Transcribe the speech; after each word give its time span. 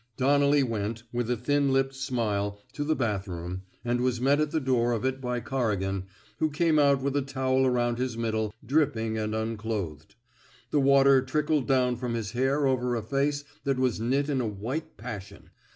Donnelly 0.17 0.63
went, 0.63 1.03
with 1.13 1.29
a 1.29 1.37
thin 1.37 1.71
lipped 1.71 1.93
smile, 1.93 2.59
to 2.73 2.83
the 2.83 2.95
bathroom, 2.95 3.61
and 3.85 4.01
was 4.01 4.19
met 4.19 4.39
at 4.39 4.49
the 4.49 4.59
door 4.59 4.93
of 4.93 5.05
it 5.05 5.21
by 5.21 5.39
Corrigan, 5.39 6.05
who 6.39 6.49
came 6.49 6.79
out 6.79 7.03
with 7.03 7.15
a 7.15 7.21
towel 7.21 7.67
around 7.67 7.99
his 7.99 8.17
middle, 8.17 8.51
dripping 8.65 9.19
and 9.19 9.35
unclothed. 9.35 10.15
The 10.71 10.79
water 10.81 11.21
trickled 11.21 11.67
down 11.67 11.97
from 11.97 12.15
his 12.15 12.31
hair 12.31 12.65
over 12.65 12.95
a 12.95 13.03
face 13.03 13.43
that 13.63 13.77
was 13.77 13.99
knit 13.99 14.27
in 14.27 14.41
a 14.41 14.47
white 14.47 14.97
passion. 14.97 15.51